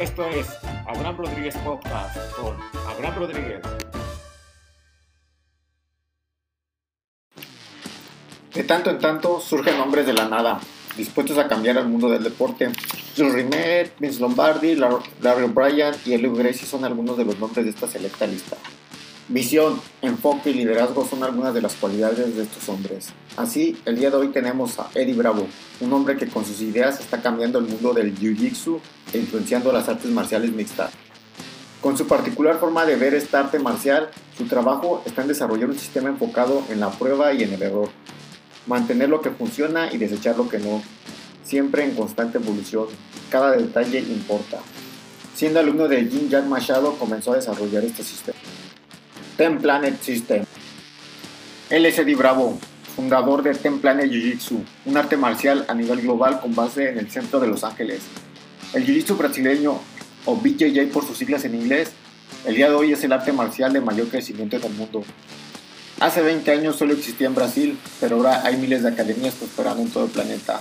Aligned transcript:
Rodríguez 0.00 1.56
Podcast 1.58 2.16
con 2.34 2.56
Abraham 2.88 3.14
Rodríguez. 3.18 3.60
De 8.54 8.62
tanto 8.64 8.88
en 8.88 8.98
tanto 8.98 9.40
surgen 9.40 9.78
hombres 9.78 10.06
de 10.06 10.14
la 10.14 10.26
nada, 10.26 10.58
dispuestos 10.96 11.36
a 11.36 11.48
cambiar 11.48 11.76
el 11.76 11.86
mundo 11.86 12.08
del 12.08 12.22
deporte. 12.22 12.70
Joe 13.14 13.30
Rimet, 13.30 13.92
Vince 13.98 14.20
Lombardi, 14.20 14.74
Larry 14.74 15.44
O'Brien 15.44 15.94
y 16.06 16.14
Elio 16.14 16.32
Gracie 16.32 16.66
son 16.66 16.86
algunos 16.86 17.18
de 17.18 17.26
los 17.26 17.38
nombres 17.38 17.66
de 17.66 17.70
esta 17.70 17.86
selecta 17.86 18.26
lista. 18.26 18.56
Visión, 19.28 19.80
enfoque 20.00 20.50
y 20.50 20.54
liderazgo 20.54 21.06
son 21.06 21.22
algunas 21.22 21.52
de 21.52 21.60
las 21.60 21.74
cualidades 21.74 22.36
de 22.36 22.42
estos 22.42 22.68
hombres. 22.68 23.10
Así, 23.36 23.80
el 23.84 23.96
día 23.96 24.10
de 24.10 24.16
hoy 24.16 24.28
tenemos 24.28 24.78
a 24.80 24.90
Eddie 24.94 25.14
Bravo, 25.14 25.46
un 25.80 25.92
hombre 25.92 26.16
que 26.16 26.26
con 26.26 26.44
sus 26.44 26.60
ideas 26.62 26.98
está 26.98 27.22
cambiando 27.22 27.60
el 27.60 27.66
mundo 27.66 27.92
del 27.92 28.18
Jiu-Jitsu 28.18 28.80
influenciando 29.18 29.72
las 29.72 29.88
artes 29.88 30.10
marciales 30.10 30.52
mixtas. 30.52 30.90
Con 31.80 31.96
su 31.96 32.06
particular 32.06 32.58
forma 32.58 32.84
de 32.84 32.96
ver 32.96 33.14
esta 33.14 33.40
arte 33.40 33.58
marcial, 33.58 34.10
su 34.36 34.44
trabajo 34.44 35.02
está 35.06 35.22
en 35.22 35.28
desarrollar 35.28 35.70
un 35.70 35.78
sistema 35.78 36.10
enfocado 36.10 36.62
en 36.68 36.78
la 36.78 36.90
prueba 36.90 37.32
y 37.32 37.42
en 37.42 37.54
el 37.54 37.62
error. 37.62 37.88
Mantener 38.66 39.08
lo 39.08 39.22
que 39.22 39.30
funciona 39.30 39.90
y 39.92 39.96
desechar 39.96 40.36
lo 40.36 40.48
que 40.48 40.58
no. 40.58 40.82
Siempre 41.42 41.84
en 41.84 41.94
constante 41.94 42.38
evolución. 42.38 42.86
Cada 43.30 43.52
detalle 43.52 43.98
importa. 43.98 44.58
Siendo 45.34 45.58
alumno 45.58 45.88
de 45.88 46.04
Jin 46.04 46.28
Jack 46.28 46.44
Machado, 46.44 46.96
comenzó 46.98 47.32
a 47.32 47.36
desarrollar 47.36 47.82
este 47.84 48.04
sistema. 48.04 48.38
Ten 49.38 49.58
Planet 49.58 49.98
System. 50.02 50.44
Eddie 51.70 52.14
Bravo, 52.14 52.58
fundador 52.94 53.42
de 53.42 53.54
Ten 53.54 53.78
Planet 53.78 54.10
Jiu-Jitsu, 54.10 54.62
un 54.84 54.96
arte 54.98 55.16
marcial 55.16 55.64
a 55.68 55.74
nivel 55.74 56.02
global 56.02 56.40
con 56.40 56.54
base 56.54 56.90
en 56.90 56.98
el 56.98 57.10
centro 57.10 57.40
de 57.40 57.46
Los 57.46 57.64
Ángeles. 57.64 58.02
El 58.72 58.86
Jiu-Jitsu 58.86 59.16
brasileño, 59.16 59.80
o 60.26 60.36
BJJ 60.36 60.92
por 60.92 61.04
sus 61.04 61.18
siglas 61.18 61.44
en 61.44 61.56
inglés, 61.56 61.90
el 62.46 62.54
día 62.54 62.68
de 62.68 62.76
hoy 62.76 62.92
es 62.92 63.02
el 63.02 63.12
arte 63.12 63.32
marcial 63.32 63.72
de 63.72 63.80
mayor 63.80 64.08
crecimiento 64.08 64.56
en 64.56 64.64
el 64.64 64.72
mundo. 64.72 65.02
Hace 65.98 66.22
20 66.22 66.50
años 66.52 66.76
solo 66.76 66.94
existía 66.94 67.26
en 67.26 67.34
Brasil, 67.34 67.78
pero 67.98 68.16
ahora 68.16 68.46
hay 68.46 68.56
miles 68.56 68.82
de 68.82 68.90
academias 68.90 69.34
prosperando 69.34 69.82
en 69.82 69.90
todo 69.90 70.04
el 70.04 70.10
planeta. 70.10 70.60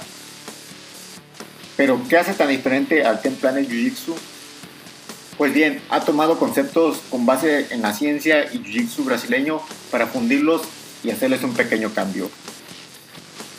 Pero, 1.77 2.01
¿qué 2.09 2.17
hace 2.17 2.33
tan 2.33 2.49
diferente 2.49 3.05
al 3.05 3.21
Ten 3.21 3.37
Jiu-Jitsu? 3.39 4.15
Pues 5.37 5.53
bien, 5.53 5.79
ha 5.89 6.01
tomado 6.01 6.37
conceptos 6.37 6.97
con 7.09 7.25
base 7.25 7.67
en 7.69 7.81
la 7.81 7.93
ciencia 7.93 8.51
y 8.51 8.57
jiu-jitsu 8.57 9.05
brasileño 9.05 9.61
para 9.89 10.07
fundirlos 10.07 10.63
y 11.01 11.11
hacerles 11.11 11.43
un 11.43 11.53
pequeño 11.53 11.93
cambio. 11.93 12.29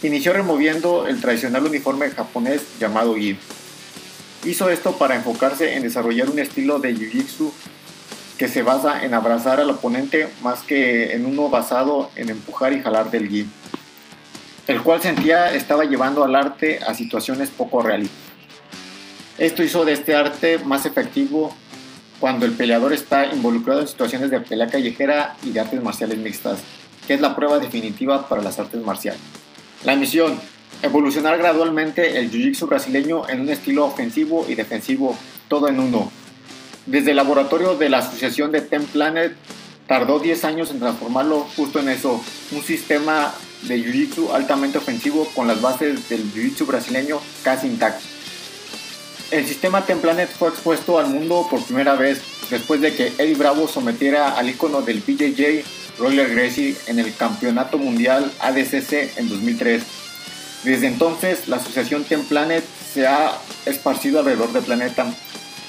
Inició 0.02 0.34
removiendo 0.34 1.06
el 1.06 1.22
tradicional 1.22 1.64
uniforme 1.64 2.10
japonés 2.10 2.60
llamado 2.78 3.14
gi. 3.14 3.38
Hizo 4.44 4.70
esto 4.70 4.96
para 4.96 5.16
enfocarse 5.16 5.74
en 5.76 5.82
desarrollar 5.82 6.30
un 6.30 6.38
estilo 6.38 6.78
de 6.78 6.94
jiu-jitsu 6.94 7.52
que 8.38 8.48
se 8.48 8.62
basa 8.62 9.04
en 9.04 9.12
abrazar 9.12 9.60
al 9.60 9.68
oponente 9.68 10.30
más 10.42 10.60
que 10.60 11.14
en 11.14 11.26
uno 11.26 11.50
basado 11.50 12.10
en 12.16 12.30
empujar 12.30 12.72
y 12.72 12.80
jalar 12.80 13.10
del 13.10 13.28
gi, 13.28 13.46
el 14.66 14.82
cual 14.82 15.02
sentía 15.02 15.52
estaba 15.52 15.84
llevando 15.84 16.24
al 16.24 16.34
arte 16.34 16.80
a 16.86 16.94
situaciones 16.94 17.50
poco 17.50 17.82
realistas. 17.82 18.18
Esto 19.36 19.62
hizo 19.62 19.84
de 19.84 19.92
este 19.92 20.14
arte 20.14 20.58
más 20.58 20.86
efectivo 20.86 21.54
cuando 22.18 22.46
el 22.46 22.52
peleador 22.52 22.94
está 22.94 23.26
involucrado 23.26 23.80
en 23.80 23.88
situaciones 23.88 24.30
de 24.30 24.40
pelea 24.40 24.68
callejera 24.68 25.36
y 25.42 25.50
de 25.50 25.60
artes 25.60 25.82
marciales 25.82 26.16
mixtas, 26.16 26.60
que 27.06 27.12
es 27.12 27.20
la 27.20 27.36
prueba 27.36 27.58
definitiva 27.58 28.26
para 28.26 28.40
las 28.40 28.58
artes 28.58 28.82
marciales. 28.82 29.20
La 29.84 29.96
misión, 29.96 30.38
evolucionar 30.82 31.38
gradualmente 31.38 32.18
el 32.18 32.30
jiu-jitsu 32.30 32.68
brasileño 32.68 33.28
en 33.28 33.40
un 33.40 33.48
estilo 33.50 33.84
ofensivo 33.86 34.46
y 34.48 34.54
defensivo, 34.54 35.16
todo 35.48 35.68
en 35.68 35.80
uno. 35.80 36.10
Desde 36.86 37.10
el 37.10 37.16
laboratorio 37.16 37.76
de 37.76 37.88
la 37.88 37.98
Asociación 37.98 38.52
de 38.52 38.60
Ten 38.62 38.84
Planet, 38.84 39.34
tardó 39.86 40.18
10 40.18 40.44
años 40.44 40.70
en 40.70 40.80
transformarlo 40.80 41.46
justo 41.56 41.80
en 41.80 41.88
eso, 41.88 42.22
un 42.52 42.62
sistema 42.62 43.34
de 43.62 43.78
jiu-jitsu 43.78 44.32
altamente 44.32 44.78
ofensivo 44.78 45.28
con 45.34 45.46
las 45.46 45.60
bases 45.60 46.08
del 46.08 46.32
jiu-jitsu 46.32 46.66
brasileño 46.66 47.20
casi 47.42 47.66
intactas. 47.66 48.20
El 49.30 49.46
sistema 49.46 49.86
Templanet 49.86 50.28
fue 50.28 50.48
expuesto 50.48 50.98
al 50.98 51.06
mundo 51.06 51.46
por 51.48 51.62
primera 51.62 51.94
vez 51.94 52.20
después 52.50 52.80
de 52.80 52.96
que 52.96 53.12
Eddie 53.16 53.36
Bravo 53.36 53.68
sometiera 53.68 54.36
al 54.36 54.48
icono 54.48 54.82
del 54.82 55.00
BJJ, 55.06 55.64
Roller 56.00 56.34
Gracie, 56.34 56.76
en 56.88 56.98
el 56.98 57.14
Campeonato 57.14 57.78
Mundial 57.78 58.32
ADCC 58.40 59.18
en 59.18 59.28
2003. 59.28 59.82
Desde 60.64 60.86
entonces, 60.86 61.48
la 61.48 61.56
asociación 61.56 62.04
Templanet 62.04 62.64
se 62.92 63.06
ha 63.06 63.32
esparcido 63.66 64.20
alrededor 64.20 64.52
del 64.52 64.62
planeta. 64.62 65.06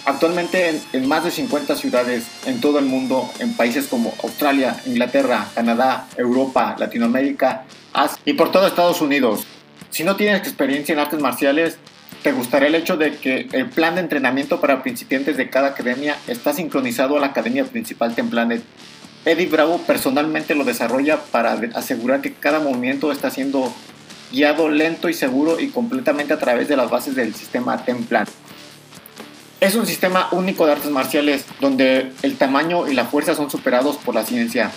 Actualmente 0.06 0.69
en, 0.69 0.81
en, 0.94 1.07
más 1.07 1.24
de 1.24 1.31
50 1.31 1.75
ciudades 1.75 2.24
en 2.46 2.59
todo 2.59 2.79
el 2.79 2.85
mundo, 2.85 3.30
en 3.40 3.56
países 3.56 3.88
como 3.88 4.13
Australia, 4.24 4.75
Inglaterra, 4.85 5.47
Canadá, 5.53 6.07
Europa, 6.18 6.75
Latinoamérica, 6.78 7.66
Asia 7.94 8.19
y 8.25 8.34
por 8.34 8.51
todo 8.51 8.68
Estados 8.68 9.01
Unidos. 9.01 9.46
Si 9.91 10.03
no 10.03 10.16
tienes 10.16 10.40
experiencia 10.40 10.94
en 10.94 11.00
artes 11.00 11.19
marciales, 11.19 11.78
¿Te 12.24 12.34
gustaría 12.34 12.68
el 12.68 12.75
hecho 12.75 12.97
de 12.97 13.16
que 13.16 13.47
el 13.51 13.68
plan 13.68 13.96
de 13.96 14.01
entrenamiento 14.01 14.62
para 14.62 14.84
principiantes 14.84 15.38
de 15.38 15.50
cada 15.50 15.69
academia 15.69 16.18
está 16.28 16.53
sincronizado 16.53 17.18
a 17.18 17.19
la 17.19 17.28
academia 17.28 17.66
principal 17.66 18.13
Templanet? 18.13 18.62
Eddie 19.25 19.47
Bravo 19.47 19.80
personalmente 19.88 20.53
lo 20.53 20.63
desarrolla 20.63 21.18
para 21.18 21.53
asegurar 21.74 22.22
que 22.22 22.31
cada 22.31 22.59
movimiento 22.59 23.12
está 23.12 23.31
siendo 23.31 23.74
guiado 24.31 24.69
lento 24.69 25.09
y 25.09 25.14
seguro 25.14 25.59
y 25.59 25.69
completamente 25.69 26.34
a 26.34 26.40
través 26.40 26.68
de 26.68 26.78
las 26.78 26.90
bases 26.90 27.16
del 27.16 27.36
sistema 27.36 27.84
Templan. 27.84 28.25
Es 29.59 29.75
un 29.75 29.86
sistema 29.86 30.30
único 30.31 30.66
de 30.66 30.72
artes 30.72 30.90
marciales 30.90 31.46
donde 31.59 32.12
el 32.24 32.38
tamaño 32.38 32.88
y 32.88 32.96
la 32.96 33.06
fuerza 33.06 33.36
son 33.36 33.52
superados 33.52 33.97
por 33.97 34.16
la 34.16 34.25
ciencia. 34.25 34.72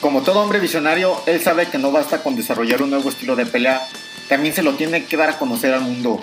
Como 0.00 0.22
todo 0.22 0.40
hombre 0.40 0.60
visionario, 0.60 1.20
él 1.26 1.40
sabe 1.40 1.66
que 1.66 1.76
no 1.76 1.90
basta 1.90 2.22
con 2.22 2.36
desarrollar 2.36 2.82
un 2.82 2.90
nuevo 2.90 3.08
estilo 3.10 3.36
de 3.36 3.46
pelea, 3.46 3.82
también 4.28 4.54
se 4.54 4.62
lo 4.62 4.74
tiene 4.74 5.04
que 5.04 5.16
dar 5.16 5.28
a 5.28 5.38
conocer 5.38 5.74
al 5.74 5.80
mundo. 5.80 6.20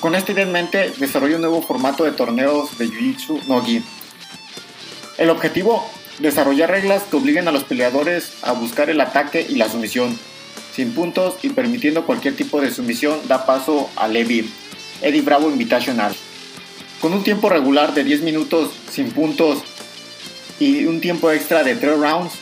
Con 0.00 0.14
idea 0.14 0.44
en 0.44 0.52
mente, 0.52 0.92
desarrolla 0.98 1.36
un 1.36 1.42
nuevo 1.42 1.62
formato 1.62 2.04
de 2.04 2.12
torneos 2.12 2.76
de 2.76 2.86
Jiu-Jitsu 2.86 3.44
no 3.46 3.64
Gi. 3.64 3.82
El 5.16 5.30
objetivo, 5.30 5.88
desarrollar 6.18 6.70
reglas 6.70 7.04
que 7.04 7.16
obliguen 7.16 7.48
a 7.48 7.52
los 7.52 7.64
peleadores 7.64 8.34
a 8.42 8.52
buscar 8.52 8.90
el 8.90 9.00
ataque 9.00 9.46
y 9.48 9.54
la 9.54 9.70
sumisión. 9.70 10.16
Sin 10.76 10.92
puntos 10.92 11.36
y 11.42 11.48
permitiendo 11.48 12.04
cualquier 12.04 12.36
tipo 12.36 12.60
de 12.60 12.70
sumisión, 12.70 13.18
da 13.28 13.46
paso 13.46 13.88
al 13.96 14.14
EVIR, 14.14 14.44
Eddie 15.00 15.22
Bravo 15.22 15.48
Invitational. 15.48 16.14
Con 17.00 17.14
un 17.14 17.24
tiempo 17.24 17.48
regular 17.48 17.94
de 17.94 18.04
10 18.04 18.20
minutos 18.20 18.72
sin 18.90 19.10
puntos 19.10 19.62
y 20.60 20.84
un 20.84 21.00
tiempo 21.00 21.30
extra 21.30 21.64
de 21.64 21.76
3 21.76 21.98
rounds, 21.98 22.34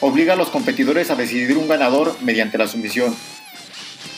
obliga 0.00 0.32
a 0.32 0.36
los 0.36 0.48
competidores 0.48 1.10
a 1.10 1.14
decidir 1.14 1.56
un 1.56 1.68
ganador 1.68 2.16
mediante 2.22 2.58
la 2.58 2.66
sumisión. 2.66 3.14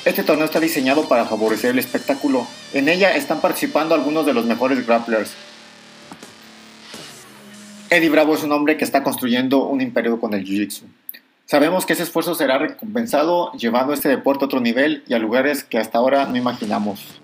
Este 0.07 0.23
torneo 0.23 0.47
está 0.47 0.61
diseñado 0.61 1.07
para 1.07 1.27
favorecer 1.27 1.73
el 1.73 1.79
espectáculo. 1.79 2.47
En 2.73 2.89
ella 2.89 3.15
están 3.17 3.43
participando 3.43 3.95
algunos 3.95 4.25
de 4.25 4.33
los 4.33 4.47
mejores 4.47 4.87
grapplers. 4.87 5.33
Eddie 7.91 8.09
Bravo 8.09 8.35
es 8.35 8.43
un 8.43 8.53
hombre 8.53 8.79
que 8.79 8.85
está 8.85 9.03
construyendo 9.03 9.67
un 9.67 9.83
imperio 9.83 10.19
con 10.19 10.33
el 10.33 10.47
Jiu-Jitsu. 10.47 10.85
Sabemos 11.51 11.87
que 11.87 11.95
ese 11.95 12.03
esfuerzo 12.03 12.35
será 12.35 12.59
recompensado 12.59 13.53
llevando 13.53 13.95
este 13.95 14.11
deporte 14.11 14.45
a 14.45 14.49
otro 14.49 14.61
nivel 14.61 15.03
y 15.09 15.15
a 15.15 15.19
lugares 15.19 15.65
que 15.65 15.79
hasta 15.79 15.97
ahora 15.97 16.27
no 16.27 16.37
imaginamos. 16.37 17.19